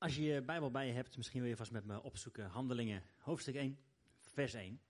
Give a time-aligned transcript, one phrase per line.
[0.00, 2.46] Als je je Bijbel bij je hebt, misschien wil je vast met me opzoeken.
[2.46, 3.78] Handelingen, hoofdstuk 1,
[4.20, 4.80] vers 1.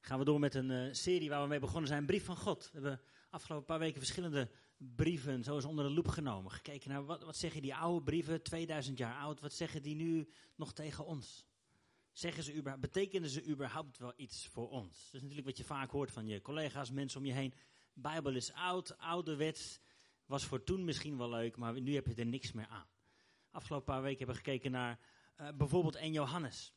[0.00, 2.64] Gaan we door met een uh, serie waar we mee begonnen zijn, Brief van God.
[2.64, 6.52] We hebben afgelopen paar weken verschillende brieven zo eens onder de loep genomen.
[6.52, 10.28] Gekeken naar wat, wat zeggen die oude brieven, 2000 jaar oud, wat zeggen die nu
[10.56, 11.46] nog tegen ons?
[12.12, 15.04] Zeggen ze überhaupt, betekenen ze überhaupt wel iets voor ons?
[15.04, 17.54] Dat is natuurlijk wat je vaak hoort van je collega's, mensen om je heen.
[17.94, 19.80] Bijbel is oud, ouderwets,
[20.26, 22.94] was voor toen misschien wel leuk, maar nu heb je er niks meer aan
[23.56, 24.98] afgelopen paar weken hebben gekeken naar
[25.40, 26.74] uh, bijvoorbeeld 1 Johannes.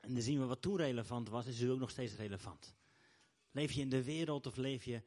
[0.00, 2.76] En dan zien we wat toen relevant was, is nu ook nog steeds relevant.
[3.50, 5.02] Leef je in de wereld of leef je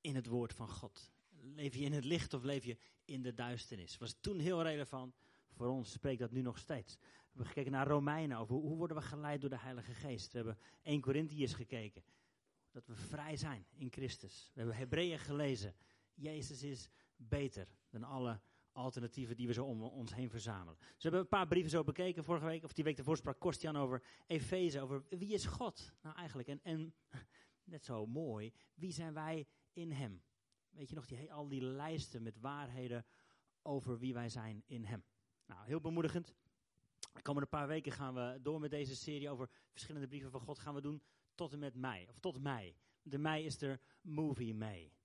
[0.00, 1.10] in het woord van God?
[1.54, 3.98] Leef je in het licht of leef je in de duisternis?
[3.98, 5.16] Was toen heel relevant,
[5.50, 6.94] voor ons spreekt dat nu nog steeds.
[6.94, 10.32] We hebben gekeken naar Romeinen, over hoe, hoe worden we geleid door de Heilige Geest.
[10.32, 12.04] We hebben 1 Corinthiërs gekeken,
[12.70, 14.50] dat we vrij zijn in Christus.
[14.52, 15.74] We hebben Hebreeën gelezen,
[16.14, 18.40] Jezus is beter dan alle
[18.76, 20.76] alternatieven die we zo om ons heen verzamelen.
[20.78, 23.40] Dus we hebben een paar brieven zo bekeken vorige week, of die week ervoor sprak
[23.40, 26.48] Kostjan over Efeze, over wie is God nou eigenlijk?
[26.48, 26.94] En, en
[27.64, 30.22] net zo mooi, wie zijn wij in hem?
[30.70, 33.06] Weet je nog, die, al die lijsten met waarheden
[33.62, 35.04] over wie wij zijn in hem.
[35.46, 36.34] Nou, heel bemoedigend.
[37.12, 40.58] De komende paar weken gaan we door met deze serie over verschillende brieven van God.
[40.58, 41.02] Gaan we doen
[41.34, 42.76] tot en met mei, of tot mei.
[43.02, 44.95] De mei is er Movie May.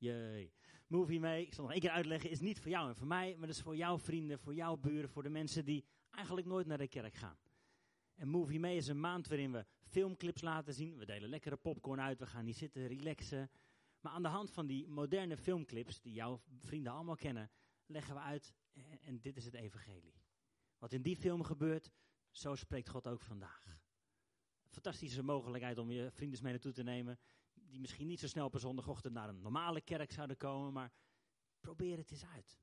[0.00, 0.52] Jee
[0.90, 1.46] movie mee.
[1.46, 2.30] Ik zal nog één keer uitleggen.
[2.30, 4.76] Is niet voor jou en voor mij, maar dat is voor jouw vrienden, voor jouw
[4.76, 7.38] buren, voor de mensen die eigenlijk nooit naar de kerk gaan.
[8.14, 10.98] En Movie Mee is een maand waarin we filmclips laten zien.
[10.98, 13.50] We delen lekkere popcorn uit, we gaan niet zitten, relaxen.
[14.00, 17.50] Maar aan de hand van die moderne filmclips, die jouw vrienden allemaal kennen,
[17.86, 18.54] leggen we uit,
[19.00, 20.14] en dit is het evangelie.
[20.78, 21.90] Wat in die film gebeurt,
[22.30, 23.78] zo spreekt God ook vandaag.
[24.68, 27.18] Fantastische mogelijkheid om je vrienden mee naartoe te nemen
[27.70, 30.92] die misschien niet zo snel een zondagochtend naar een normale kerk zouden komen, maar
[31.60, 32.58] probeer het eens uit.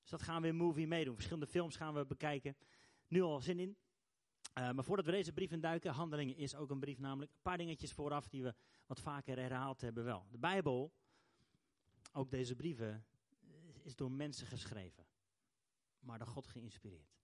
[0.00, 1.14] Dus dat gaan we in Movie meedoen.
[1.14, 2.56] Verschillende films gaan we bekijken.
[3.08, 3.76] Nu al zin in.
[4.58, 7.32] Uh, maar voordat we deze brief induiken, Handelingen is ook een brief namelijk.
[7.32, 8.54] Een paar dingetjes vooraf die we
[8.86, 10.26] wat vaker herhaald hebben wel.
[10.30, 10.92] De Bijbel,
[12.12, 13.04] ook deze brieven,
[13.82, 15.06] is door mensen geschreven.
[16.00, 17.21] Maar door God geïnspireerd.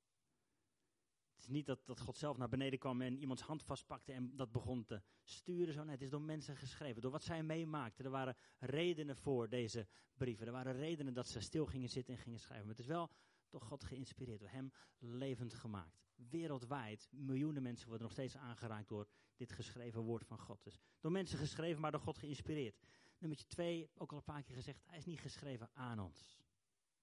[1.39, 4.53] Het is niet dat, God zelf naar beneden kwam en iemands hand vastpakte en dat
[4.53, 5.75] begon te sturen.
[5.75, 5.87] Zo.
[5.87, 8.05] Het is door mensen geschreven, door wat zij meemaakten.
[8.05, 10.47] Er waren redenen voor deze brieven.
[10.47, 12.67] Er waren redenen dat ze stil gingen zitten en gingen schrijven.
[12.67, 13.11] Maar het is wel
[13.49, 16.01] door God geïnspireerd, door hem levend gemaakt.
[16.15, 20.65] Wereldwijd, miljoenen mensen worden nog steeds aangeraakt door dit geschreven woord van God.
[20.65, 22.79] Dus door mensen geschreven, maar door God geïnspireerd.
[23.19, 26.39] Nummer twee, ook al een paar keer gezegd, hij is niet geschreven aan ons.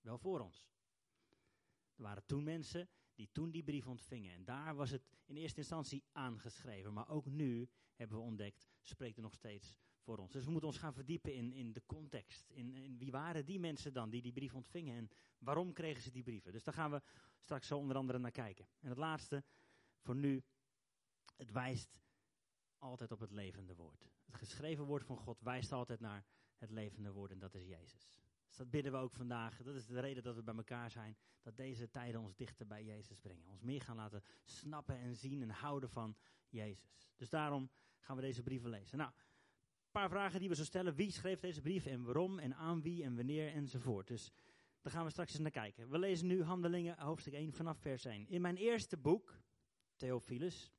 [0.02, 0.68] Wel voor ons.
[1.96, 4.34] Er waren toen mensen die toen die brief ontvingen.
[4.34, 6.94] En daar was het in eerste instantie aangeschreven.
[6.94, 10.32] Maar ook nu hebben we ontdekt, spreekt er nog steeds voor ons.
[10.32, 12.50] Dus we moeten ons gaan verdiepen in, in de context.
[12.50, 15.10] In, in wie waren die mensen dan die die brief ontvingen en
[15.40, 16.52] waarom kregen ze die brieven.
[16.52, 17.02] Dus daar gaan we
[17.40, 18.68] straks zo onder andere naar kijken.
[18.80, 19.44] En het laatste,
[20.00, 20.44] voor nu,
[21.36, 22.02] het wijst
[22.78, 24.10] altijd op het levende woord.
[24.26, 26.26] Het geschreven woord van God wijst altijd naar
[26.58, 28.08] het levende woord en dat is Jezus.
[28.56, 29.62] Dus dat bidden we ook vandaag.
[29.64, 31.18] Dat is de reden dat we bij elkaar zijn.
[31.42, 33.48] Dat deze tijden ons dichter bij Jezus brengen.
[33.48, 36.16] Ons meer gaan laten snappen en zien en houden van
[36.50, 37.10] Jezus.
[37.16, 38.98] Dus daarom gaan we deze brieven lezen.
[38.98, 40.96] Nou, een paar vragen die we zo stellen.
[40.96, 44.08] Wie schreef deze brief en waarom en aan wie en wanneer enzovoort.
[44.08, 44.32] Dus
[44.82, 45.90] daar gaan we straks eens naar kijken.
[45.90, 48.28] We lezen nu Handelingen hoofdstuk 1 vanaf vers 1.
[48.28, 49.40] In mijn eerste boek,
[49.96, 50.72] Theophilus,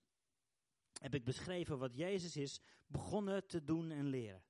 [1.00, 4.42] heb ik beschreven wat Jezus is begonnen te doen en leren.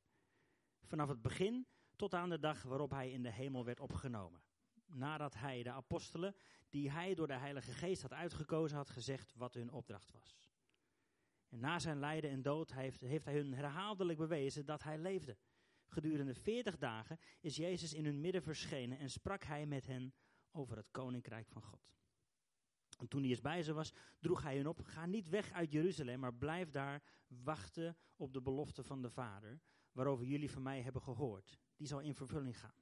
[0.82, 4.42] Vanaf het begin tot aan de dag waarop hij in de hemel werd opgenomen.
[4.86, 6.34] Nadat hij de apostelen,
[6.68, 10.50] die hij door de Heilige Geest had uitgekozen, had gezegd wat hun opdracht was.
[11.48, 15.36] En na zijn lijden en dood heeft, heeft hij hun herhaaldelijk bewezen dat hij leefde.
[15.86, 20.14] Gedurende veertig dagen is Jezus in hun midden verschenen en sprak hij met hen
[20.50, 21.94] over het koninkrijk van God.
[22.98, 25.72] En toen hij eens bij ze was, droeg hij hen op: Ga niet weg uit
[25.72, 29.60] Jeruzalem, maar blijf daar wachten op de belofte van de Vader,
[29.92, 32.74] waarover jullie van mij hebben gehoord die zal in vervulling gaan.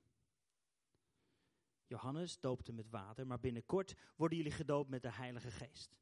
[1.86, 5.96] Johannes doopte met water, maar binnenkort worden jullie gedoopt met de Heilige Geest.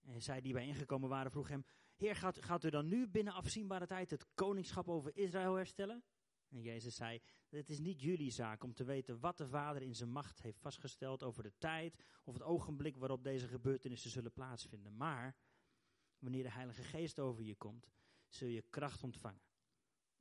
[0.00, 1.64] En zij die bij ingekomen waren vroeg hem,
[1.96, 6.04] Heer, gaat, u dan nu binnen afzienbare tijd het koningschap over Israël herstellen?
[6.48, 9.94] En Jezus zei, het is niet jullie zaak om te weten wat de Vader in
[9.94, 14.96] zijn macht heeft vastgesteld over de tijd of het ogenblik waarop deze gebeurtenissen zullen plaatsvinden.
[14.96, 15.36] Maar
[16.18, 17.90] wanneer de Heilige Geest over je komt,
[18.28, 19.42] zul je kracht ontvangen.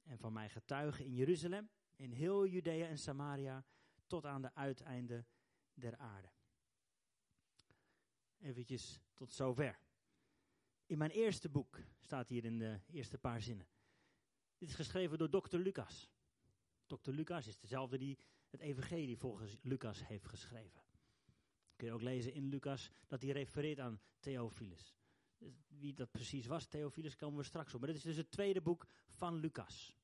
[0.03, 3.65] En van mij getuigen in Jeruzalem, in heel Judea en Samaria
[4.07, 5.27] tot aan de uiteinden
[5.73, 6.29] der aarde.
[8.39, 9.79] Eventjes tot zover.
[10.85, 13.67] In mijn eerste boek staat hier in de eerste paar zinnen.
[14.57, 16.09] Dit is geschreven door dokter Lucas.
[16.85, 18.17] Dokter Lucas is dezelfde die
[18.49, 20.81] het evangelie volgens Lucas heeft geschreven.
[21.75, 24.95] Kun je ook lezen in Lucas dat hij refereert aan Theophilus.
[25.37, 27.79] Dus wie dat precies was, Theophilus, komen we straks op.
[27.79, 29.96] Maar dit is dus het tweede boek van Lucas.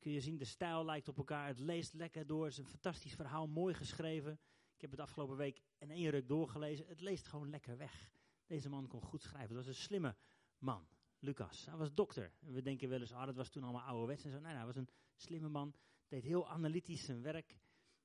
[0.00, 1.46] Kun je zien, de stijl lijkt op elkaar.
[1.46, 2.44] Het leest lekker door.
[2.44, 4.40] Het is een fantastisch verhaal, mooi geschreven.
[4.74, 6.86] Ik heb het afgelopen week in één ruk doorgelezen.
[6.86, 8.10] Het leest gewoon lekker weg.
[8.46, 9.56] Deze man kon goed schrijven.
[9.56, 10.16] Het was een slimme
[10.58, 10.86] man,
[11.18, 11.66] Lucas.
[11.66, 12.32] Hij was dokter.
[12.40, 14.36] We denken wel eens, ah, dat was toen allemaal ouderwets en zo.
[14.36, 15.74] Nee, nee, hij was een slimme man.
[16.08, 17.58] Deed heel analytisch zijn werk.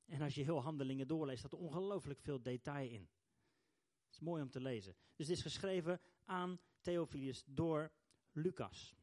[0.05, 3.09] En als je heel handelingen doorleest, staat er ongelooflijk veel detail in.
[4.05, 4.95] Het is mooi om te lezen.
[5.15, 7.91] Dus het is geschreven aan Theophilus door
[8.31, 8.95] Lucas.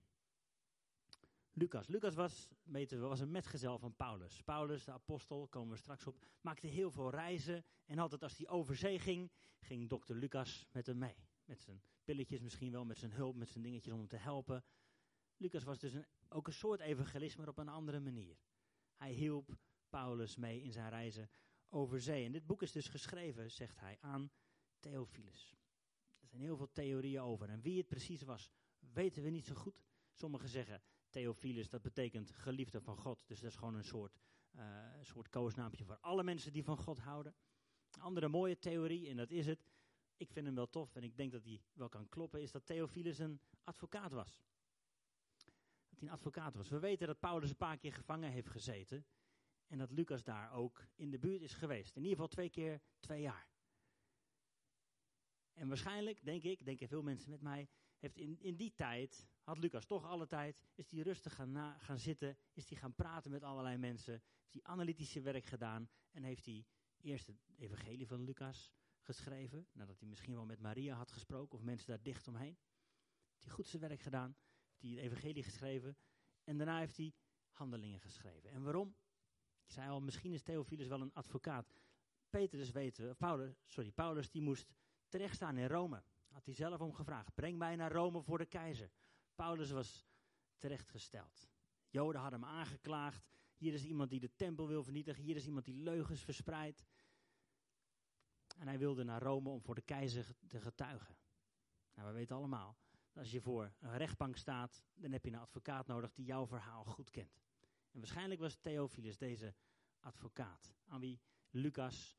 [1.58, 1.88] Lucas.
[1.88, 4.43] Lucas was, weten we, was een metgezel van Paulus.
[4.43, 7.64] Paulus, de apostel, komen we straks op, maakte heel veel reizen.
[7.87, 11.14] En altijd als hij over zee ging, ging dokter Lucas met hem mee.
[11.44, 14.64] Met zijn pilletjes misschien wel, met zijn hulp, met zijn dingetjes om hem te helpen.
[15.37, 18.37] Lucas was dus een, ook een soort evangelist, maar op een andere manier.
[18.94, 19.56] Hij hielp
[19.88, 21.31] Paulus mee in zijn reizen
[21.69, 22.25] over zee.
[22.25, 24.31] En dit boek is dus geschreven, zegt hij, aan
[24.81, 25.56] Theophilus.
[26.20, 27.49] Er zijn heel veel theorieën over.
[27.49, 29.85] En wie het precies was, weten we niet zo goed.
[30.12, 33.23] Sommigen zeggen Theophilus, dat betekent geliefde van God.
[33.26, 34.19] Dus dat is gewoon een soort,
[34.56, 34.62] uh,
[35.00, 37.35] soort koosnaampje voor alle mensen die van God houden.
[37.91, 39.67] Een andere mooie theorie, en dat is het.
[40.17, 42.67] Ik vind hem wel tof en ik denk dat die wel kan kloppen, is dat
[42.67, 44.43] Theophilus een advocaat was.
[45.88, 46.69] Dat hij een advocaat was.
[46.69, 49.06] We weten dat Paulus een paar keer gevangen heeft gezeten.
[49.67, 51.97] En dat Lucas daar ook in de buurt is geweest.
[51.97, 53.49] In ieder geval twee keer twee jaar.
[55.53, 57.69] En waarschijnlijk, denk ik, denken veel mensen met mij,
[57.99, 61.98] heeft in, in die tijd, had Lucas toch alle tijd, is hij rustig gaan, gaan
[61.98, 66.44] zitten, is hij gaan praten met allerlei mensen, heeft hij analytische werk gedaan en heeft
[66.44, 66.66] hij
[67.00, 71.64] eerst het evangelie van Lucas geschreven, nadat hij misschien wel met Maria had gesproken of
[71.64, 72.58] mensen daar dicht omheen.
[73.31, 75.96] Heeft hij goed zijn werk gedaan, heeft hij het evangelie geschreven
[76.44, 77.14] en daarna heeft hij
[77.50, 78.50] handelingen geschreven.
[78.50, 78.96] En waarom?
[79.62, 81.72] Ik zei al, misschien is Theophilus wel een advocaat.
[82.31, 84.75] Petrus weten we, Paulus, sorry, Paulus die moest
[85.08, 86.02] terechtstaan in Rome.
[86.28, 87.34] Had hij zelf om gevraagd.
[87.34, 88.90] Breng mij naar Rome voor de keizer.
[89.36, 90.06] Paulus was
[90.58, 91.48] terechtgesteld.
[91.88, 93.28] Joden hadden hem aangeklaagd.
[93.56, 95.22] Hier is iemand die de tempel wil vernietigen.
[95.22, 96.86] Hier is iemand die leugens verspreidt.
[98.58, 101.16] En hij wilde naar Rome om voor de keizer te getuigen.
[101.94, 102.78] Nou, we weten allemaal,
[103.12, 106.84] als je voor een rechtbank staat, dan heb je een advocaat nodig die jouw verhaal
[106.84, 107.42] goed kent.
[107.90, 109.54] En waarschijnlijk was Theophilus deze
[110.00, 112.16] advocaat, aan wie Lucas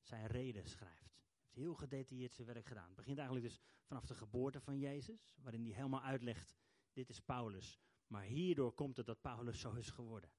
[0.00, 1.09] zijn reden schrijft
[1.50, 2.86] heel gedetailleerd zijn werk gedaan.
[2.86, 6.56] Het begint eigenlijk dus vanaf de geboorte van Jezus, waarin hij helemaal uitlegt,
[6.92, 7.80] dit is Paulus.
[8.06, 10.30] Maar hierdoor komt het dat Paulus zo is geworden.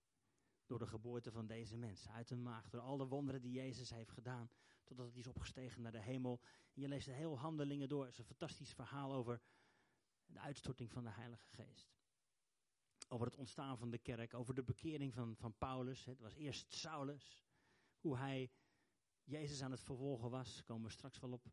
[0.66, 3.90] Door de geboorte van deze mens, uit een maag, door al de wonderen die Jezus
[3.90, 4.50] heeft gedaan,
[4.84, 6.42] totdat hij is opgestegen naar de hemel.
[6.74, 8.04] Je leest de hele handelingen door.
[8.04, 9.42] Het is een fantastisch verhaal over
[10.25, 11.94] de uitstorting van de Heilige Geest.
[13.07, 16.06] Over het ontstaan van de kerk, over de bekering van, van Paulus.
[16.06, 17.46] Het was eerst Saulus,
[18.00, 18.52] hoe hij
[19.23, 21.45] Jezus aan het vervolgen was, komen we straks wel op.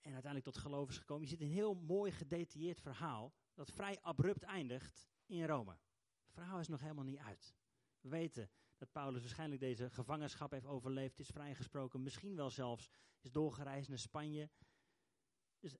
[0.00, 1.22] En uiteindelijk tot geloof is gekomen.
[1.22, 5.78] Je ziet een heel mooi gedetailleerd verhaal dat vrij abrupt eindigt in Rome.
[6.24, 7.54] Het verhaal is nog helemaal niet uit.
[8.00, 12.90] We weten dat Paulus waarschijnlijk deze gevangenschap heeft overleefd, is vrijgesproken, misschien wel zelfs
[13.20, 14.50] is doorgereisd naar Spanje.
[15.58, 15.76] Dus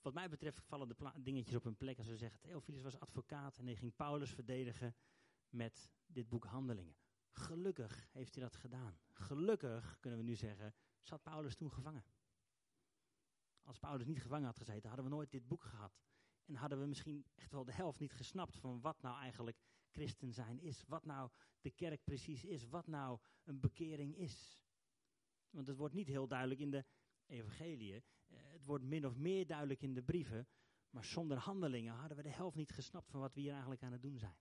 [0.00, 3.58] wat mij betreft vallen de dingetjes op hun plek als we zeggen, Theophilus was advocaat
[3.58, 4.96] en hij ging Paulus verdedigen
[5.48, 6.96] met dit boek Handelingen.
[7.38, 8.98] Gelukkig heeft hij dat gedaan.
[9.12, 12.04] Gelukkig, kunnen we nu zeggen, zat Paulus toen gevangen.
[13.62, 16.00] Als Paulus niet gevangen had gezeten, hadden we nooit dit boek gehad.
[16.44, 20.32] En hadden we misschien echt wel de helft niet gesnapt van wat nou eigenlijk christen
[20.32, 20.84] zijn is.
[20.86, 21.30] Wat nou
[21.60, 22.68] de kerk precies is.
[22.68, 24.62] Wat nou een bekering is.
[25.50, 26.84] Want het wordt niet heel duidelijk in de
[27.26, 28.02] evangeliën.
[28.26, 30.48] Eh, het wordt min of meer duidelijk in de brieven.
[30.90, 33.92] Maar zonder handelingen hadden we de helft niet gesnapt van wat we hier eigenlijk aan
[33.92, 34.36] het doen zijn.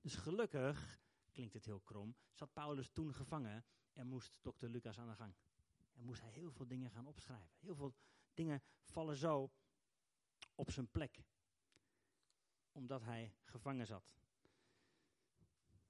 [0.00, 5.08] Dus gelukkig klinkt het heel krom, zat Paulus toen gevangen en moest dokter Lucas aan
[5.08, 5.34] de gang.
[5.92, 7.58] En moest hij heel veel dingen gaan opschrijven.
[7.58, 7.94] Heel veel
[8.34, 9.50] dingen vallen zo
[10.54, 11.24] op zijn plek.
[12.72, 14.12] Omdat hij gevangen zat.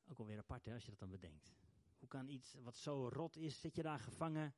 [0.07, 1.55] Ook alweer apart hè, als je dat dan bedenkt.
[1.99, 4.55] Hoe kan iets wat zo rot is, zit je daar gevangen?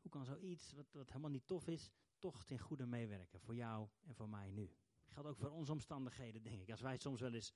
[0.00, 3.88] Hoe kan zoiets wat, wat helemaal niet tof is, toch ten goede meewerken voor jou
[4.02, 4.76] en voor mij nu?
[5.06, 6.70] Geldt ook voor onze omstandigheden, denk ik.
[6.70, 7.52] Als wij soms wel eens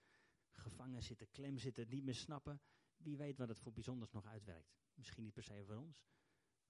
[0.61, 2.61] gevangen zitten, klem zitten, niet meer snappen.
[2.97, 4.75] Wie weet wat het voor bijzonders nog uitwerkt.
[4.95, 6.05] Misschien niet per se voor ons,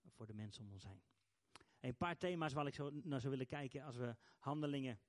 [0.01, 1.03] maar voor de mensen om ons heen.
[1.81, 5.01] Een paar thema's waar ik zo naar zou willen kijken als we handelingen.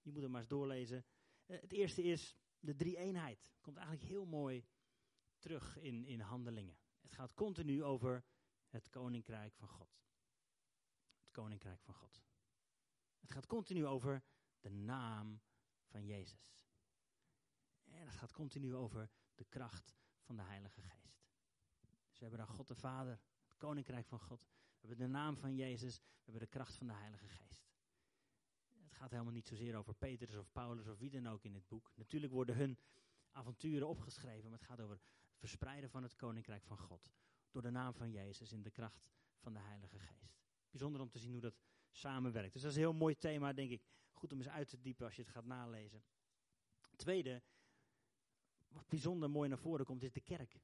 [0.00, 1.04] Je moet er maar eens doorlezen.
[1.46, 3.50] Eh, het eerste is de drie-eenheid.
[3.60, 4.66] Komt eigenlijk heel mooi
[5.38, 6.78] terug in, in handelingen.
[7.00, 8.24] Het gaat continu over
[8.68, 10.00] het koninkrijk van God.
[11.18, 12.22] Het koninkrijk van God.
[13.20, 14.22] Het gaat continu over
[14.60, 15.40] de naam
[15.86, 16.67] van Jezus.
[17.92, 21.26] En het gaat continu over de kracht van de Heilige Geest.
[22.08, 24.46] Dus we hebben daar God de Vader, het Koninkrijk van God.
[24.80, 27.66] We hebben de naam van Jezus, we hebben de kracht van de Heilige Geest.
[28.84, 31.68] Het gaat helemaal niet zozeer over Petrus of Paulus of wie dan ook in dit
[31.68, 31.92] boek.
[31.94, 32.78] Natuurlijk worden hun
[33.30, 37.12] avonturen opgeschreven, maar het gaat over het verspreiden van het Koninkrijk van God.
[37.50, 40.38] Door de naam van Jezus in de kracht van de Heilige Geest.
[40.70, 42.52] Bijzonder om te zien hoe dat samenwerkt.
[42.52, 43.84] Dus dat is een heel mooi thema, denk ik.
[44.12, 46.04] Goed om eens uit te diepen als je het gaat nalezen.
[46.96, 47.42] Tweede,
[48.68, 50.60] wat bijzonder mooi naar voren komt, is de kerk.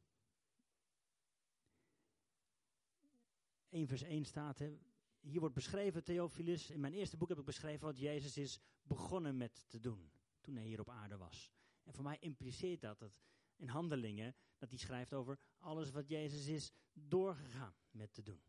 [3.68, 4.78] 1 vers 1 staat, hè,
[5.20, 9.36] hier wordt beschreven, Theophilus, in mijn eerste boek heb ik beschreven wat Jezus is begonnen
[9.36, 11.52] met te doen, toen hij hier op aarde was.
[11.82, 13.12] En voor mij impliceert dat, dat
[13.56, 18.40] in handelingen, dat hij schrijft over alles wat Jezus is doorgegaan met te doen.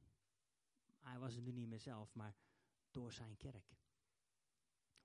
[0.99, 2.35] Hij was het nu niet meer zelf, maar
[2.91, 3.75] door zijn kerk.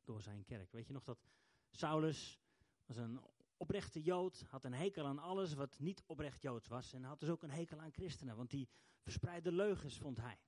[0.05, 0.73] Door zijn kerk.
[0.73, 1.29] Weet je nog dat
[1.71, 2.41] Saulus
[2.87, 3.21] was een
[3.61, 6.93] oprechte Jood, had een hekel aan alles wat niet oprecht Joods was.
[6.93, 8.69] En had dus ook een hekel aan christenen, want die
[9.01, 10.39] verspreide leugens, vond hij.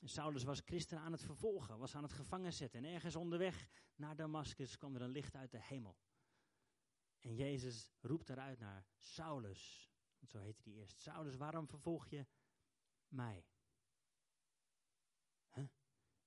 [0.00, 2.84] En Saulus was christenen aan het vervolgen, was aan het gevangen zetten.
[2.84, 5.96] En ergens onderweg naar Damascus kwam er een licht uit de hemel.
[7.20, 11.00] En Jezus roept eruit naar Saulus, want zo heette hij eerst.
[11.00, 12.26] Saulus, waarom vervolg je
[13.08, 13.44] mij?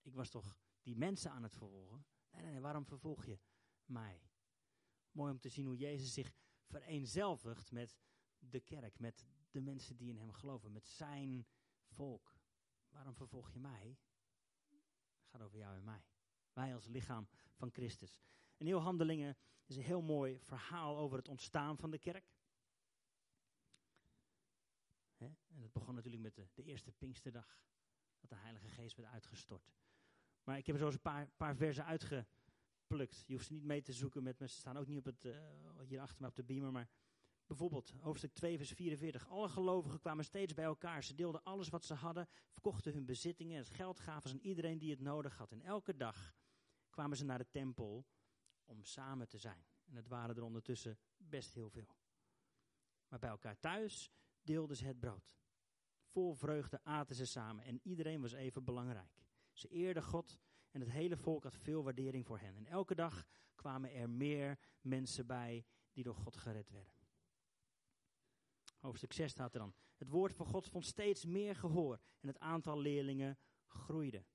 [0.03, 2.05] Ik was toch die mensen aan het vervolgen?
[2.31, 3.39] Nee, nee, nee, waarom vervolg je
[3.85, 4.21] mij?
[5.13, 6.33] Mooi om te zien hoe Jezus zich
[6.65, 7.97] vereenzelvigt met
[8.39, 11.47] de kerk, met de mensen die in hem geloven, met zijn
[11.87, 12.37] volk.
[12.89, 13.97] Waarom vervolg je mij?
[14.69, 16.05] Het gaat over jou en mij.
[16.53, 18.19] Wij als lichaam van Christus.
[18.57, 22.31] En heel Handelingen is een heel mooi verhaal over het ontstaan van de kerk.
[25.17, 27.59] en het begon natuurlijk met de, de, eerste Pinksterdag,
[28.19, 29.73] dat de Heilige Geest werd uitgestort.
[30.43, 31.85] Maar ik heb er zo eens een paar, paar versen
[32.83, 33.23] uitgeplukt.
[33.27, 35.25] Je hoeft ze niet mee te zoeken met me, ze staan ook niet op het,
[35.25, 35.35] uh,
[35.87, 36.89] hier achter me op de beamer, maar
[37.47, 39.27] Bijvoorbeeld hoofdstuk 2, vers 44.
[39.27, 41.03] Alle gelovigen kwamen steeds bij elkaar.
[41.03, 44.77] Ze deelden alles wat ze hadden, verkochten hun bezittingen, het geld gaven ze aan iedereen
[44.77, 45.51] die het nodig had.
[45.51, 46.35] En elke dag
[46.89, 48.05] kwamen ze naar de tempel
[48.65, 49.65] om samen te zijn.
[49.85, 51.95] En het waren er ondertussen best heel veel.
[53.07, 54.11] Maar bij elkaar thuis
[54.41, 55.35] deelden ze het brood.
[56.03, 59.25] Vol vreugde aten ze samen en iedereen was even belangrijk.
[59.51, 60.39] Ze eerden God
[60.73, 62.55] en het hele volk had veel waardering voor hen.
[62.55, 63.25] En elke dag
[63.55, 66.93] kwamen er meer mensen bij die door God gered werden.
[68.79, 69.73] Hoofdstuk 6 staat er dan.
[69.95, 74.25] Het woord van God vond steeds meer gehoor en het aantal leerlingen groeide.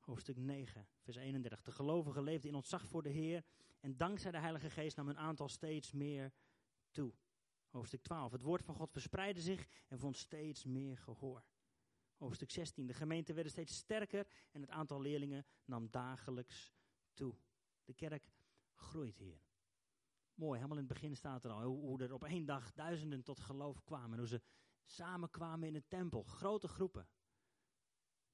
[0.00, 1.62] Hoofdstuk 9, vers 31.
[1.62, 3.44] De gelovigen leefden in ontzag voor de Heer
[3.80, 6.32] en dankzij de Heilige Geest nam hun aantal steeds meer
[6.90, 7.14] toe.
[7.68, 8.32] Hoofdstuk 12.
[8.32, 11.44] Het woord van God verspreidde zich en vond steeds meer gehoor.
[12.16, 12.86] Hoofdstuk 16.
[12.86, 16.72] De gemeente werd steeds sterker en het aantal leerlingen nam dagelijks
[17.12, 17.34] toe.
[17.84, 18.30] De kerk
[18.72, 19.42] groeit hier.
[20.34, 23.40] Mooi, helemaal in het begin staat er al hoe, er op één dag duizenden tot
[23.40, 24.18] geloof kwamen.
[24.18, 24.42] Hoe ze
[24.84, 26.22] samenkwamen in de tempel.
[26.22, 27.08] Grote groepen.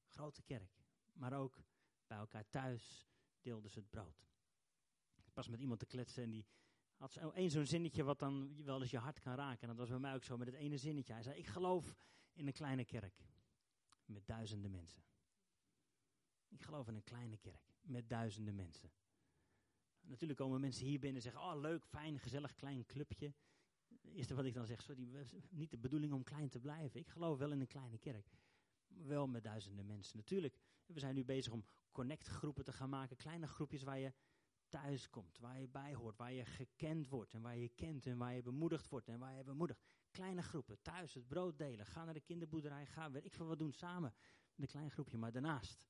[0.06, 0.82] Grote kerk.
[1.12, 1.64] Maar ook
[2.06, 3.08] bij elkaar thuis
[3.40, 4.28] deelden ze het brood.
[5.24, 6.46] Ik was met iemand te kletsen en die
[6.96, 9.60] had één zo'n zinnetje wat dan wel eens je hart kan raken.
[9.60, 11.12] En dat was bij mij ook zo met het ene zinnetje.
[11.12, 11.94] Hij zei, ik geloof
[12.32, 13.14] in een kleine kerk.
[14.10, 15.02] Met duizenden mensen.
[16.48, 17.74] Ik geloof in een kleine kerk.
[17.80, 18.90] Met duizenden mensen.
[20.00, 23.34] Natuurlijk komen mensen hier binnen en zeggen, oh leuk, fijn, gezellig, klein clubje.
[24.02, 27.00] Eerste wat ik dan zeg, sorry, niet de bedoeling om klein te blijven.
[27.00, 28.30] Ik geloof wel in een kleine kerk.
[28.86, 30.16] Wel met duizenden mensen.
[30.16, 33.16] Natuurlijk, we zijn nu bezig om connectgroepen te gaan maken.
[33.16, 34.12] Kleine groepjes waar je
[34.68, 38.18] thuis komt, waar je bij hoort, waar je gekend wordt en waar je kent en
[38.18, 39.80] waar je bemoedigd wordt en waar je bemoedigt.
[40.10, 43.58] Kleine groepen, thuis het brood delen, ga naar de kinderboerderij, ga weet ik veel wat
[43.58, 44.14] doen samen.
[44.54, 45.88] Met een klein groepje, maar daarnaast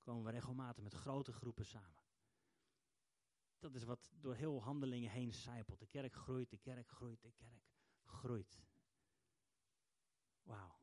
[0.00, 2.02] komen we regelmatig met grote groepen samen
[3.62, 5.78] dat is wat door heel handelingen heen zijpelt.
[5.78, 7.62] De kerk groeit, de kerk groeit, de kerk
[8.04, 8.62] groeit.
[10.42, 10.78] Wauw.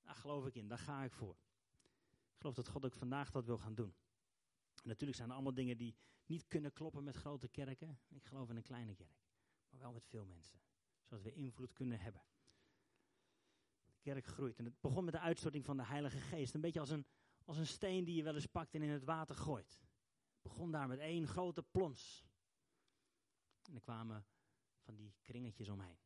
[0.00, 1.36] Daar geloof ik in, daar ga ik voor.
[2.32, 3.94] Ik geloof dat God ook vandaag dat wil gaan doen.
[4.82, 5.96] natuurlijk zijn er allemaal dingen die
[6.26, 8.00] niet kunnen kloppen met grote kerken.
[8.08, 9.24] Ik geloof in een kleine kerk.
[9.68, 10.60] Maar wel met veel mensen.
[11.10, 12.22] Zodat we invloed kunnen hebben.
[13.84, 14.58] De kerk groeit.
[14.58, 16.54] En het begon met de uitstorting van de Heilige Geest.
[16.54, 17.06] Een beetje als een,
[17.44, 19.80] als een steen die je wel eens pakt en in het water gooit
[20.42, 22.24] begon daar met één grote plons.
[23.62, 24.26] En er kwamen
[24.78, 25.98] van die kringetjes omheen.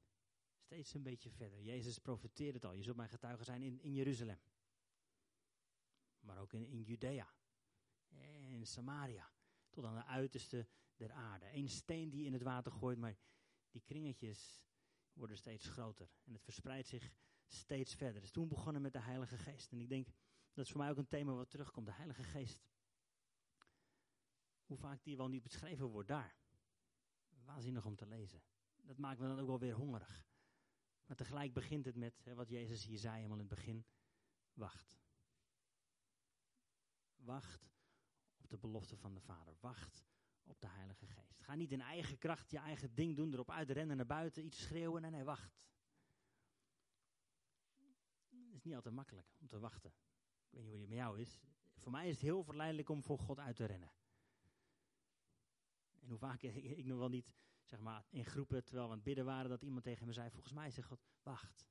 [0.58, 1.61] Steeds een beetje verder.
[1.61, 2.73] Jezus profeteerde het al.
[2.73, 4.38] Je zult mijn getuige zijn in, in Jeruzalem.
[6.20, 7.34] Maar ook in, in Judea.
[8.49, 9.32] In Samaria.
[9.70, 11.54] Tot aan de uiterste der aarde.
[11.54, 13.16] Eén steen die in het water gooit, maar
[13.70, 14.66] die kringetjes
[15.14, 16.09] worden steeds groter.
[16.25, 17.11] En het verspreidt zich
[17.47, 18.21] steeds verder.
[18.21, 19.73] Dus toen begonnen met de Heilige Geest.
[19.73, 20.06] En ik denk,
[20.52, 21.87] dat is voor mij ook een thema wat terugkomt.
[21.87, 22.66] De Heilige Geest
[24.66, 26.37] hoe vaak die wel niet beschreven wordt daar.
[27.44, 28.42] Waanzinnig om te lezen.
[28.76, 30.26] Dat maakt me dan ook wel weer hongerig.
[31.06, 33.87] Maar tegelijk begint het met hè, wat Jezus hier zei helemaal in het begin.
[34.52, 34.99] wacht.
[37.16, 37.71] Wacht
[38.37, 39.56] op de belofte van de Vader.
[39.61, 40.04] Wacht
[40.44, 41.40] op de Heilige Geest.
[41.42, 45.02] Ga niet in eigen kracht je eigen ding doen, erop uitrennen naar buiten, iets schreeuwen.
[45.02, 45.66] Nee, nee, wacht.
[48.30, 49.90] Het is niet altijd makkelijk om te wachten.
[49.90, 51.40] Ik weet niet hoe het met jou is.
[51.78, 53.92] Voor mij is het heel verleidelijk om voor God uit te rennen.
[56.00, 58.98] En hoe vaak ik, ik nog wel niet, zeg maar, in groepen, terwijl we aan
[58.98, 61.68] het bidden waren, dat iemand tegen me zei, volgens mij zegt God, wacht.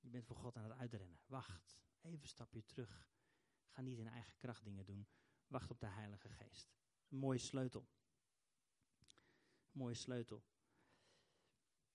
[0.00, 1.18] Je bent voor God aan het uitrennen.
[1.26, 1.78] Wacht.
[2.00, 3.06] Even een stapje terug.
[3.68, 5.06] Ga niet in eigen kracht dingen doen.
[5.46, 6.77] Wacht op de Heilige Geest.
[7.08, 7.88] Een mooie sleutel.
[9.72, 10.42] mooie sleutel.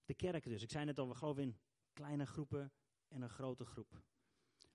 [0.05, 0.61] De kerk dus.
[0.61, 1.57] Ik zei net al, we geloven in
[1.93, 2.71] kleine groepen
[3.07, 4.01] en een grote groep.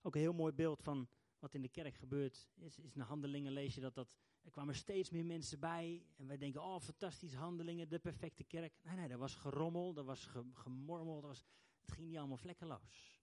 [0.03, 2.49] Ook een heel mooi beeld van wat in de kerk gebeurt.
[2.55, 4.09] Is, is in de handelingen lees je dat, dat
[4.43, 6.07] er kwamen steeds meer mensen bij.
[6.17, 8.73] En wij denken, oh fantastisch, handelingen, de perfecte kerk.
[8.83, 11.45] Nee, nee, er was gerommel, er was gemormel, er was,
[11.81, 13.21] het ging niet allemaal vlekkeloos.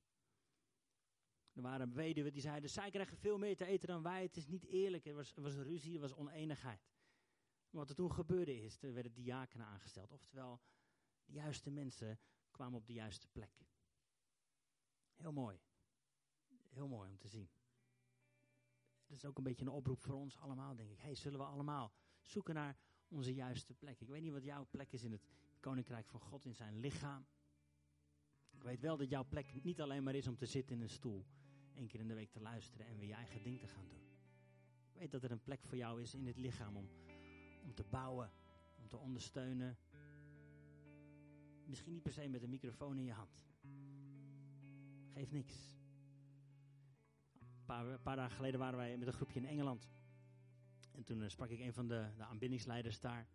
[1.53, 4.21] Er waren weduwen die zeiden, zij krijgen veel meer te eten dan wij.
[4.21, 5.05] Het is niet eerlijk.
[5.05, 6.94] Er was, er was ruzie, er was oneenigheid.
[7.75, 10.11] Wat er toen gebeurde is, er werden diakenen aangesteld.
[10.11, 10.61] Oftewel,
[11.25, 12.19] de juiste mensen
[12.51, 13.65] kwamen op de juiste plek.
[15.15, 15.59] Heel mooi.
[16.69, 17.49] Heel mooi om te zien.
[19.07, 20.99] Dat is ook een beetje een oproep voor ons allemaal, denk ik.
[20.99, 22.77] Hey, zullen we allemaal zoeken naar
[23.07, 24.01] onze juiste plek?
[24.01, 25.27] Ik weet niet wat jouw plek is in het
[25.59, 27.25] koninkrijk van God, in zijn lichaam.
[28.49, 30.89] Ik weet wel dat jouw plek niet alleen maar is om te zitten in een
[30.89, 31.25] stoel
[31.73, 34.03] één keer in de week te luisteren en weer je eigen ding te gaan doen.
[34.93, 36.89] Ik weet dat er een plek voor jou is in het lichaam om,
[37.65, 38.31] om te bouwen,
[38.75, 39.77] om te ondersteunen.
[41.65, 43.45] Misschien niet per se met een microfoon in je hand.
[45.13, 45.53] Geeft niks.
[47.39, 49.89] Een paar, paar dagen geleden waren wij met een groepje in Engeland.
[50.91, 53.27] En toen eh, sprak ik een van de, de aanbiddingsleiders daar.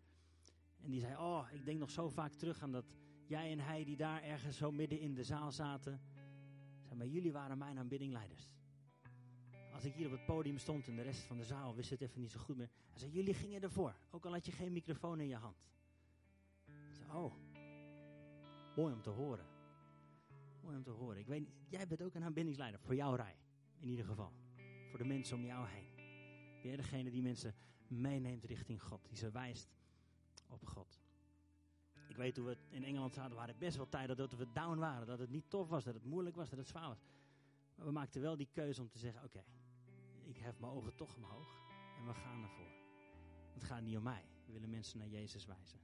[0.81, 2.85] En die zei, oh, ik denk nog zo vaak terug aan dat
[3.25, 6.01] jij en hij die daar ergens zo midden in de zaal zaten
[7.01, 8.51] maar jullie waren mijn aanbiddingleiders.
[9.73, 12.01] Als ik hier op het podium stond en de rest van de zaal wist het
[12.01, 12.69] even niet zo goed meer.
[12.89, 15.57] Hij zei, jullie gingen ervoor, ook al had je geen microfoon in je hand.
[16.99, 17.33] Ik oh,
[18.75, 19.45] mooi om te horen.
[20.61, 21.19] Mooi om te horen.
[21.19, 23.35] Ik weet, jij bent ook een aanbiddingsleider, voor jouw rij,
[23.79, 24.31] in ieder geval.
[24.89, 25.89] Voor de mensen om jou heen.
[26.61, 27.55] Ben jij degene die mensen
[27.87, 29.69] meeneemt richting God, die ze wijst
[30.47, 30.99] op God.
[32.07, 35.07] Ik weet hoe we in Engeland zaten, waren best wel tijden dat we down waren.
[35.07, 37.01] Dat het niet tof was, dat het moeilijk was, dat het zwaar was.
[37.75, 39.43] Maar we maakten wel die keuze om te zeggen, oké,
[40.23, 41.61] ik hef mijn ogen toch omhoog
[41.97, 42.71] en we gaan ervoor.
[43.53, 44.25] Het gaat niet om mij.
[44.45, 45.79] We willen mensen naar Jezus wijzen.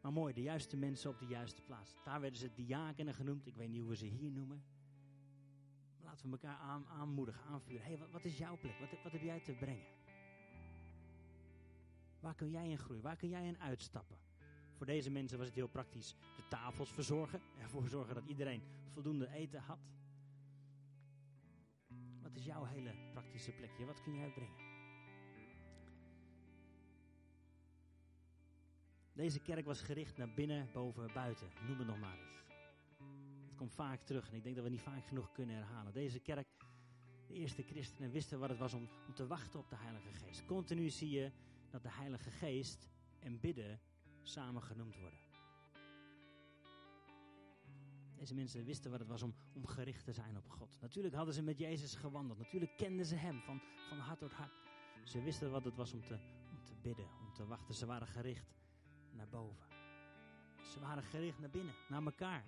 [0.00, 1.94] Maar mooi, de juiste mensen op de juiste plaats.
[2.04, 3.46] Daar werden ze diakenen genoemd.
[3.46, 4.64] Ik weet niet hoe we ze hier noemen.
[6.02, 7.86] Laten we elkaar aan, aanmoedigen, aanvuren.
[7.86, 8.78] hey, wat, wat, is jouw plek?
[8.78, 9.86] Wat, wat heb jij te brengen?
[12.20, 13.02] Waar kun jij in groeien?
[13.02, 14.16] Waar kun jij in uitstappen?
[14.76, 17.40] Voor deze mensen was het heel praktisch de tafels verzorgen.
[17.58, 19.78] Ervoor zorgen dat iedereen voldoende eten had.
[22.28, 23.84] Wat is jouw hele praktische plekje?
[23.84, 24.56] Wat kun jij brengen?
[29.12, 31.48] Deze kerk was gericht naar binnen, boven, buiten.
[31.66, 32.44] Noem het nog maar eens.
[33.46, 35.92] Het komt vaak terug en ik denk dat we niet vaak genoeg kunnen herhalen.
[35.92, 36.46] Deze kerk,
[37.26, 40.44] de eerste christenen wisten wat het was om, om te wachten op de Heilige Geest.
[40.44, 41.32] Continu zie je
[41.70, 42.88] dat de Heilige Geest
[43.18, 43.80] en bidden
[44.22, 45.27] samen genoemd worden.
[48.18, 50.78] Deze mensen wisten wat het was om, om gericht te zijn op God.
[50.80, 52.38] Natuurlijk hadden ze met Jezus gewandeld.
[52.38, 54.52] Natuurlijk kenden ze Hem van, van hart tot hart.
[55.04, 56.18] Ze wisten wat het was om te,
[56.50, 57.74] om te bidden, om te wachten.
[57.74, 58.54] Ze waren gericht
[59.12, 59.66] naar boven.
[60.62, 62.44] Ze waren gericht naar binnen, naar elkaar.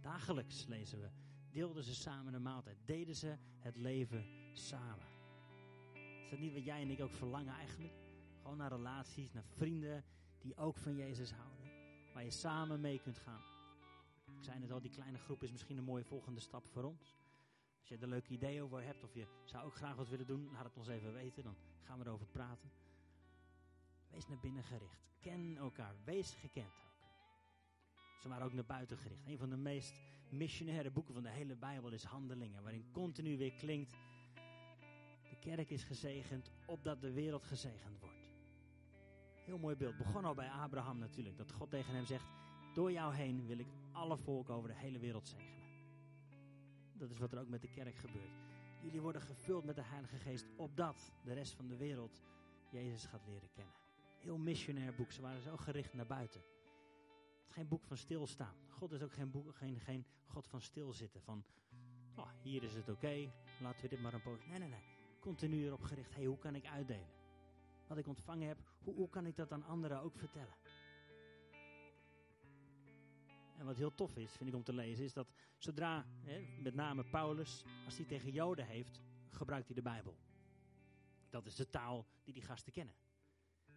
[0.00, 1.08] Dagelijks lezen we.
[1.50, 2.76] Deelden ze samen de maaltijd.
[2.84, 5.06] Deden ze het leven samen.
[6.24, 7.94] Is dat niet wat jij en ik ook verlangen eigenlijk?
[8.42, 10.04] Gewoon naar relaties, naar vrienden
[10.38, 11.70] die ook van Jezus houden.
[12.14, 13.59] Waar je samen mee kunt gaan.
[14.46, 17.16] Ik net al, die kleine groep is misschien een mooie volgende stap voor ons.
[17.78, 20.26] Als je er een leuk idee over hebt of je zou ook graag wat willen
[20.26, 21.42] doen, laat het ons even weten.
[21.42, 22.70] Dan gaan we erover praten.
[24.10, 25.08] Wees naar binnen gericht.
[25.20, 25.94] Ken elkaar.
[26.04, 26.72] Wees gekend.
[28.20, 29.26] Ze waren ook naar buiten gericht.
[29.26, 30.00] Een van de meest
[30.30, 32.62] missionaire boeken van de hele Bijbel is Handelingen.
[32.62, 33.94] Waarin continu weer klinkt
[35.40, 38.28] kerk is gezegend, opdat de wereld gezegend wordt.
[39.44, 39.96] Heel mooi beeld.
[39.96, 41.36] Begon al bij Abraham natuurlijk.
[41.36, 42.30] Dat God tegen hem zegt,
[42.74, 45.68] door jou heen wil ik alle volken over de hele wereld zegenen.
[46.92, 48.38] Dat is wat er ook met de kerk gebeurt.
[48.82, 52.22] Jullie worden gevuld met de Heilige Geest, opdat de rest van de wereld
[52.70, 53.74] Jezus gaat leren kennen.
[54.18, 55.12] Heel missionair boek.
[55.12, 56.40] Ze waren zo gericht naar buiten.
[56.40, 58.54] Het is geen boek van stilstaan.
[58.68, 61.22] God is ook geen, boek, geen, geen God van stilzitten.
[61.22, 61.44] Van,
[62.16, 64.46] oh, hier is het oké, laten we dit maar een poos.
[64.46, 66.14] Nee, nee, nee continu erop gericht.
[66.14, 67.08] hey, hoe kan ik uitdelen?
[67.86, 70.54] Wat ik ontvangen heb, hoe, hoe kan ik dat aan anderen ook vertellen?
[73.60, 76.74] En wat heel tof is, vind ik om te lezen, is dat zodra, hè, met
[76.74, 80.16] name Paulus, als hij tegen Joden heeft, gebruikt hij de Bijbel.
[81.30, 82.94] Dat is de taal die die gasten kennen.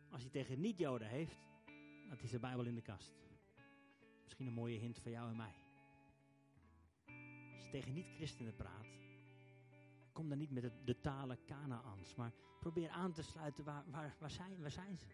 [0.09, 1.37] Als hij tegen niet-Joden heeft,
[2.09, 3.13] dan is de Bijbel in de kast.
[4.23, 5.55] Misschien een mooie hint voor jou en mij.
[7.53, 8.87] Als je tegen niet-christenen praat,
[10.11, 14.31] kom dan niet met de, talen Kanaans, maar probeer aan te sluiten waar, waar, waar,
[14.31, 15.05] zijn, waar zijn ze?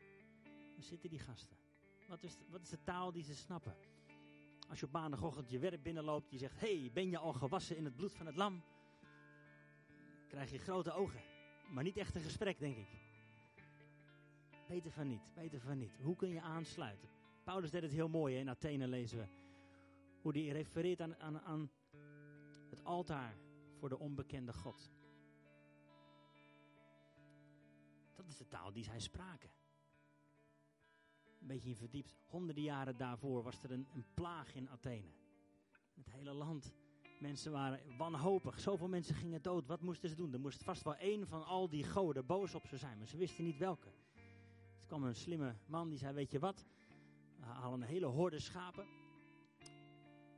[0.76, 1.58] Waar zitten die gasten?
[2.08, 3.76] Wat is, wat is de taal die ze snappen?
[4.70, 7.86] Als je op maandagochtend je werk binnenloopt, je zegt: hey, ben je al gewassen in
[7.86, 8.64] het bloed van het lam?
[10.28, 11.22] Krijg je grote ogen.
[11.70, 12.88] Maar niet echt een gesprek, denk ik.
[14.68, 15.98] Beter van niet, beter van niet.
[16.02, 17.10] Hoe kun je aansluiten?
[17.44, 19.28] Paulus deed het heel mooi, in Athene lezen we.
[20.22, 21.72] Hoe hij refereert aan, aan, aan
[22.70, 23.38] het altaar
[23.78, 24.92] voor de onbekende God.
[28.16, 29.50] Dat is de taal die zij spraken.
[31.40, 32.16] Een beetje verdiept.
[32.26, 35.12] Honderden jaren daarvoor was er een, een plaag in Athene.
[35.96, 36.74] Het hele land.
[37.20, 38.60] Mensen waren wanhopig.
[38.60, 39.68] Zoveel mensen gingen dood.
[39.68, 40.34] Wat moesten ze doen?
[40.34, 42.98] Er moest vast wel één van al die goden boos op ze zijn.
[42.98, 43.88] Maar ze wisten niet welke.
[44.82, 46.66] Er kwam een slimme man die zei: Weet je wat?
[47.40, 48.86] We halen een hele horde schapen.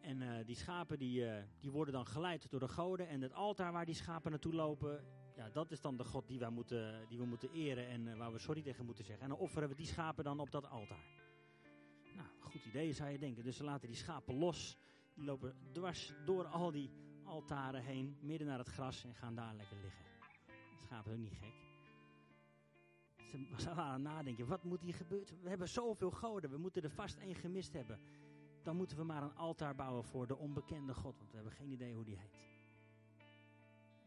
[0.02, 3.08] En uh, die schapen die, uh, die worden dan geleid door de goden.
[3.08, 5.04] En het altaar waar die schapen naartoe lopen,
[5.42, 8.18] ja, dat is dan de God die, wij moeten, die we moeten eren en uh,
[8.18, 9.24] waar we sorry tegen moeten zeggen.
[9.24, 11.06] En dan offeren we die schapen dan op dat altaar.
[12.16, 13.44] Nou, goed idee zou je denken.
[13.44, 14.78] Dus ze laten die schapen los.
[15.14, 16.90] Die lopen dwars door al die
[17.24, 20.06] altaren heen, midden naar het gras en gaan daar lekker liggen.
[20.78, 21.54] Schapen ook niet gek.
[23.30, 25.42] Ze, ze waren aan het nadenken, wat moet hier gebeuren?
[25.42, 28.00] We hebben zoveel goden, we moeten er vast één gemist hebben
[28.64, 31.72] dan moeten we maar een altaar bouwen voor de onbekende God, want we hebben geen
[31.72, 32.51] idee hoe die heet.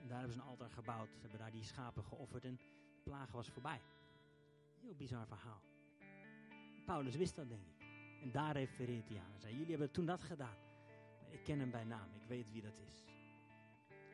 [0.04, 3.00] En daar hebben ze een altaar gebouwd, ze hebben daar die schapen geofferd en de
[3.02, 3.80] plaag was voorbij.
[4.80, 5.60] Heel bizar verhaal.
[6.86, 7.86] Paulus wist dat, denk ik.
[8.22, 9.40] En daar refereert hij aan.
[9.40, 10.56] Hij jullie hebben toen dat gedaan.
[11.30, 13.04] Ik ken hem bij naam, ik weet wie dat is.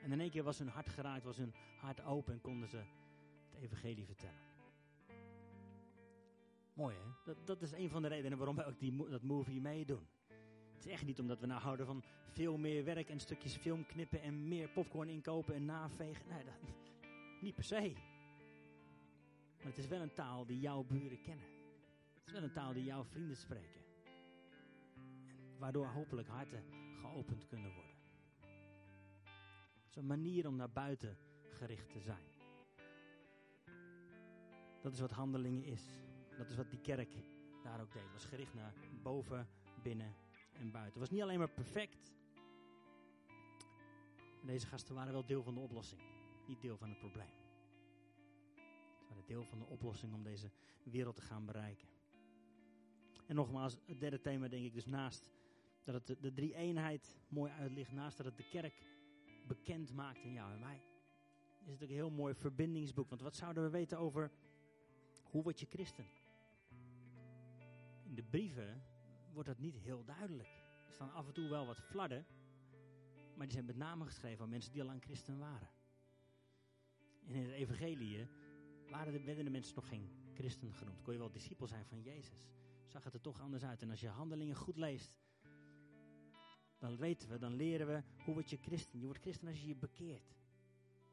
[0.03, 2.77] En in één keer was hun hart geraakt, was hun hart open en konden ze
[3.51, 4.41] het evangelie vertellen.
[6.73, 7.11] Mooi hè?
[7.25, 10.09] Dat, dat is een van de redenen waarom wij ook die, dat movie meedoen.
[10.81, 13.87] Het is echt niet omdat we nou houden van veel meer werk en stukjes film
[13.87, 16.29] knippen en meer popcorn inkopen en navegen.
[16.29, 16.55] Nee, dat,
[17.43, 17.93] niet per se.
[19.57, 21.45] Maar het is wel een taal die jouw buren kennen.
[22.15, 23.81] Het is wel een taal die jouw vrienden spreken.
[25.53, 26.65] En waardoor hopelijk harten
[27.01, 27.97] geopend kunnen worden.
[29.75, 31.17] Het is een manier om naar buiten
[31.51, 32.27] gericht te zijn.
[34.83, 35.83] Dat is wat handelingen is.
[36.39, 37.13] Dat is wat die kerk
[37.63, 38.03] daar ook deed.
[38.03, 39.49] Het was gericht naar boven,
[39.83, 40.15] binnen
[40.61, 41.01] en buiten.
[41.01, 42.13] Was niet alleen maar perfect.
[44.45, 46.01] Deze gasten waren wel deel van de oplossing.
[46.47, 47.33] Niet deel van het probleem.
[49.01, 50.51] Ze waren deel van de oplossing om deze
[50.83, 51.89] wereld te gaan bereiken.
[53.27, 55.31] En nogmaals, het derde thema denk ik dus naast
[55.85, 57.93] dat het de, de drie eenheid mooi uitlicht.
[57.93, 58.75] Naast dat het de kerk
[59.47, 60.83] bekend maakt in jou en mij.
[61.65, 63.09] Is het ook een heel mooi verbindingsboek.
[63.09, 64.31] Want wat zouden we weten over
[65.23, 66.07] hoe word je christen?
[68.03, 68.83] In de brieven
[69.33, 70.49] wordt dat niet heel duidelijk.
[70.87, 72.27] Er staan af en toe wel wat fladden,
[73.35, 75.69] maar die zijn met name geschreven aan mensen die al lang christen waren.
[77.27, 78.27] En in het evangelie
[78.89, 81.03] waren de, werden de mensen nog geen christen genoemd.
[81.03, 82.49] Kon je wel discipel zijn van Jezus.
[82.87, 83.83] Zag het er toch anders uit.
[83.83, 85.19] En als je handelingen goed leest,
[86.79, 88.99] dan weten we, dan leren we hoe word je christen.
[88.99, 90.35] Je wordt christen als je je bekeert.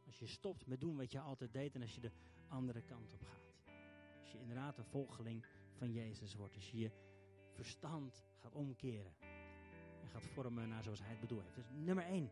[0.05, 2.11] Als je stopt met doen wat je altijd deed en als je de
[2.47, 3.55] andere kant op gaat.
[4.21, 6.55] Als je inderdaad een volgeling van Jezus wordt.
[6.55, 6.91] Als je je
[7.57, 9.13] verstand gaat omkeren.
[10.01, 11.55] En gaat vormen naar zoals hij het bedoeld heeft.
[11.55, 12.31] Dus nummer één.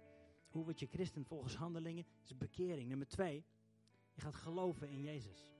[0.49, 2.05] Hoe word je christen volgens handelingen?
[2.23, 2.87] Is bekering.
[2.89, 3.45] Nummer twee.
[4.13, 5.51] Je gaat geloven in Jezus.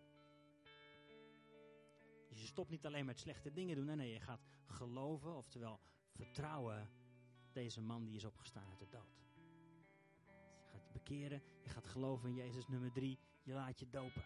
[2.30, 3.86] Dus je stopt niet alleen met slechte dingen doen.
[3.86, 5.80] Nee, nee, je gaat geloven, oftewel
[6.12, 6.90] vertrouwen
[7.52, 9.24] deze man die is opgestaan uit de dood.
[10.64, 12.68] Je gaat bekeren, je gaat geloven in Jezus.
[12.68, 14.24] Nummer drie, je laat je dopen.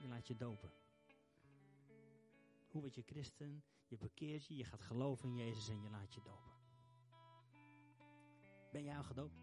[0.00, 0.70] Je laat je dopen.
[2.72, 3.64] Hoe word je christen?
[3.86, 6.50] Je bekeert je, je gaat geloven in Jezus en je laat je dopen.
[8.70, 9.36] Ben jij al gedoopt?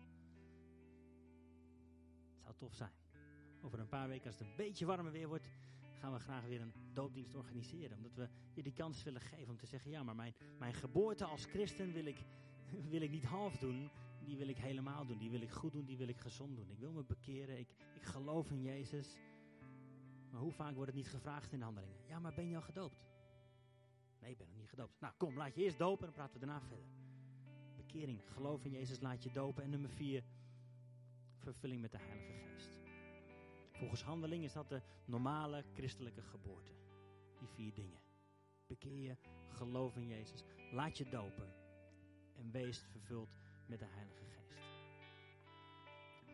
[2.34, 2.92] Het zou tof zijn.
[3.62, 5.50] Over een paar weken, als het een beetje warmer weer wordt,
[6.00, 7.98] gaan we graag weer een doopdienst organiseren.
[7.98, 11.26] Omdat we je die kans willen geven om te zeggen: ja, maar mijn, mijn geboorte
[11.26, 12.26] als christen wil ik,
[12.94, 13.90] wil ik niet half doen.
[14.24, 15.18] Die wil ik helemaal doen.
[15.18, 15.86] Die wil ik goed doen.
[15.86, 16.70] Die wil ik gezond doen.
[16.70, 17.58] Ik wil me bekeren.
[17.60, 19.18] Ik, ik geloof in Jezus.
[20.32, 22.08] Maar hoe vaak wordt het niet gevraagd in de handelingen?
[22.08, 23.08] Ja, maar ben je al gedoopt?
[24.30, 25.00] Ik ben nog niet gedoopt.
[25.00, 26.86] Nou, kom, laat je eerst dopen en dan praten we daarna verder.
[27.76, 29.64] Bekering, geloof in Jezus, laat je dopen.
[29.64, 30.24] En nummer vier,
[31.38, 32.80] vervulling met de Heilige Geest.
[33.72, 36.72] Volgens handeling is dat de normale christelijke geboorte.
[37.40, 38.00] Die vier dingen.
[38.68, 41.54] Bekeer je, geloof in Jezus, Laat je dopen
[42.36, 43.30] en wees vervuld
[43.66, 44.64] met de Heilige Geest.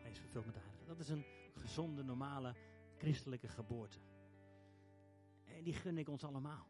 [0.02, 0.88] Wees vervuld met de Heilige Geest.
[0.88, 2.54] Dat is een gezonde, normale
[2.98, 3.98] christelijke geboorte.
[5.44, 6.66] En die gun ik ons allemaal.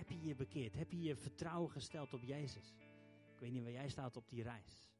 [0.00, 0.74] Heb je je bekeerd?
[0.74, 2.74] Heb je je vertrouwen gesteld op Jezus?
[3.32, 4.90] Ik weet niet waar jij staat op die reis.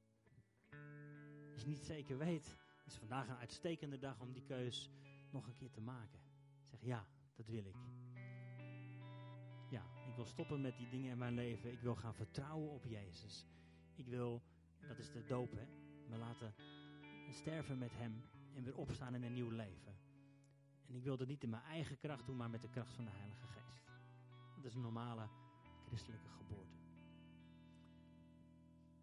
[1.53, 4.91] Als je niet zeker weet, is vandaag een uitstekende dag om die keus
[5.31, 6.21] nog een keer te maken.
[6.67, 7.77] Zeg ja, dat wil ik.
[9.71, 11.73] Ja, ik wil stoppen met die dingen in mijn leven.
[11.73, 13.47] Ik wil gaan vertrouwen op Jezus.
[13.95, 14.43] Ik wil,
[14.89, 15.67] dat is de doop, hè,
[16.09, 16.55] me laten
[17.31, 18.23] sterven met Hem
[18.55, 19.97] en weer opstaan in een nieuw leven.
[20.87, 23.05] En ik wil dat niet in mijn eigen kracht doen, maar met de kracht van
[23.05, 23.80] de Heilige Geest.
[24.63, 25.29] Dat is een normale
[25.87, 26.77] christelijke geboorte.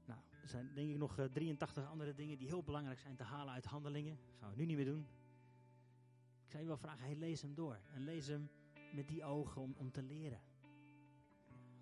[0.06, 3.24] Nou, er zijn denk ik nog 83 eh, andere dingen die heel belangrijk zijn te
[3.24, 4.18] halen uit handelingen.
[4.26, 5.08] Dat gaan we nu niet meer doen.
[6.44, 7.80] Ik zou je wel vragen, hey, lees hem door.
[7.94, 8.50] En lees hem
[8.94, 10.42] met die ogen om, om te leren.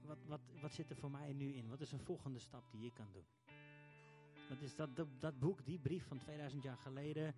[0.01, 1.69] Wat, wat, wat zit er voor mij nu in?
[1.69, 3.25] Wat is een volgende stap die ik kan doen?
[4.49, 7.35] Wat is dat, dat, dat boek, die brief van 2000 jaar geleden,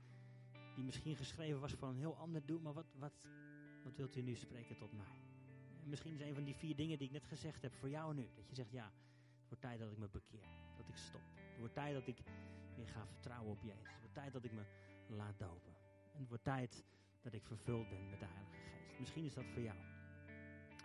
[0.76, 3.14] die misschien geschreven was voor een heel ander doel, maar wat, wat,
[3.84, 5.27] wat wilt u nu spreken tot mij?
[5.88, 8.30] Misschien is een van die vier dingen die ik net gezegd heb voor jou nu.
[8.36, 8.92] Dat je zegt, ja,
[9.40, 10.48] het wordt tijd dat ik me bekeer.
[10.78, 11.22] Dat ik stop.
[11.36, 12.18] Het wordt tijd dat ik
[12.76, 13.92] weer ga vertrouwen op Jezus.
[13.92, 14.64] Het wordt tijd dat ik me
[15.08, 15.76] laat dopen.
[16.14, 16.84] En het wordt tijd
[17.22, 19.00] dat ik vervuld ben met de Heilige Geest.
[19.00, 19.78] Misschien is dat voor jou.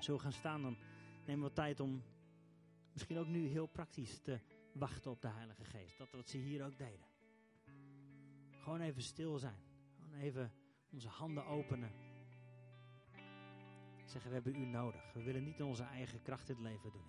[0.01, 0.77] Zo gaan staan, dan
[1.27, 2.03] nemen we tijd om
[2.93, 4.41] misschien ook nu heel praktisch te
[4.73, 5.99] wachten op de Heilige Geest.
[5.99, 7.07] Dat wat ze hier ook deden.
[8.51, 9.59] Gewoon even stil zijn.
[9.95, 10.53] Gewoon even
[10.91, 11.91] onze handen openen.
[14.13, 15.13] Zeggen, we hebben u nodig.
[15.13, 17.07] We willen niet in onze eigen kracht dit leven doen,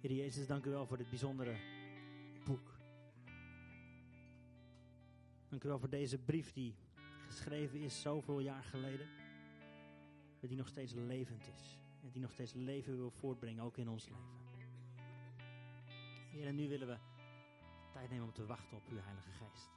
[0.00, 1.56] Heer Jezus, dank u wel voor dit bijzondere
[2.44, 2.78] boek.
[5.48, 6.74] Dank u wel voor deze brief die
[7.26, 9.08] geschreven is zoveel jaar geleden.
[10.40, 11.78] Maar die nog steeds levend is.
[12.02, 14.34] En die nog steeds leven wil voortbrengen, ook in ons leven.
[16.30, 17.15] Heer, en nu willen we
[17.96, 19.70] tijd nemen om te wachten op uw Heilige Geest.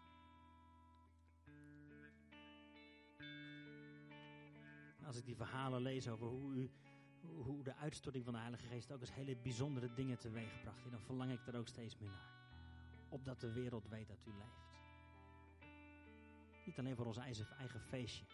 [5.05, 6.71] Als ik die verhalen lees over hoe u
[7.21, 10.91] hoe de uitstorting van de Heilige Geest ook eens hele bijzondere dingen teweegbracht.
[10.91, 12.31] Dan verlang ik er ook steeds meer naar.
[13.09, 14.67] Opdat de wereld weet dat u leeft.
[16.65, 18.25] Niet alleen voor ons eigen feestje.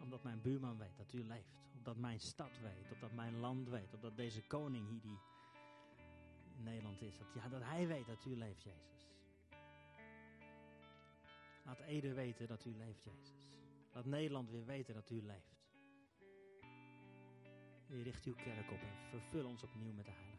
[0.00, 1.54] Omdat mijn buurman weet dat u leeft.
[1.74, 2.92] Opdat mijn stad weet.
[2.92, 3.94] Opdat mijn land weet.
[3.94, 5.18] Opdat deze koning hier die
[6.62, 7.18] Nederland is.
[7.18, 9.08] Dat, ja, dat hij weet dat u leeft, Jezus.
[11.64, 13.34] Laat Ede weten dat u leeft, Jezus.
[13.92, 15.56] Laat Nederland weer weten dat u leeft.
[17.88, 20.35] U richt uw kerk op en vervul ons opnieuw met de Heilige